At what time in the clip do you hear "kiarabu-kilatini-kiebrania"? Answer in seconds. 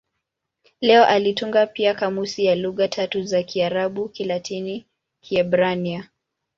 3.43-6.09